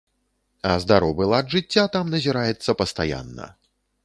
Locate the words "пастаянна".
2.81-3.53